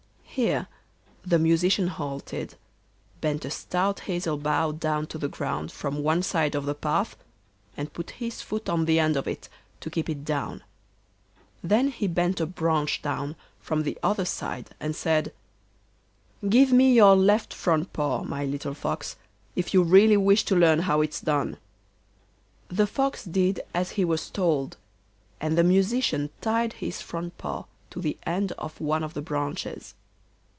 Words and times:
Here 0.33 0.67
the 1.25 1.37
Musician 1.37 1.87
halted, 1.89 2.55
bent 3.19 3.43
a 3.43 3.49
stout 3.51 3.99
hazel 4.07 4.37
bough 4.37 4.71
down 4.71 5.05
to 5.07 5.17
the 5.17 5.27
ground 5.27 5.73
from 5.73 6.03
one 6.03 6.23
side 6.23 6.55
of 6.55 6.63
the 6.65 6.73
path, 6.73 7.17
and 7.75 7.91
put 7.91 8.11
his 8.11 8.41
foot 8.41 8.69
on 8.69 8.85
the 8.85 8.97
end 8.97 9.17
of 9.17 9.27
it 9.27 9.49
to 9.81 9.89
keep 9.89 10.09
it 10.09 10.23
down. 10.23 10.63
Then 11.61 11.89
he 11.89 12.07
bent 12.07 12.39
a 12.39 12.45
branch 12.45 13.01
down 13.01 13.35
from 13.59 13.83
the 13.83 13.97
other 14.01 14.23
side 14.23 14.69
and 14.79 14.95
said: 14.95 15.33
'Give 16.47 16.71
me 16.71 16.93
your 16.93 17.17
left 17.17 17.53
front 17.53 17.91
paw, 17.91 18.23
my 18.23 18.45
little 18.45 18.73
Fox, 18.73 19.17
if 19.57 19.73
you 19.73 19.83
really 19.83 20.15
wish 20.15 20.45
to 20.45 20.55
learn 20.55 20.83
how 20.83 21.01
it's 21.01 21.19
done.' 21.19 21.57
The 22.69 22.87
Fox 22.87 23.25
did 23.25 23.59
as 23.73 23.91
he 23.91 24.05
was 24.05 24.29
told, 24.29 24.77
and 25.41 25.57
the 25.57 25.63
Musician 25.65 26.29
tied 26.39 26.71
his 26.79 27.01
front 27.01 27.37
paw 27.37 27.65
to 27.89 27.99
the 27.99 28.17
end 28.25 28.53
of 28.53 28.79
one 28.79 29.03
of 29.03 29.13
the 29.13 29.21
branches. 29.21 29.93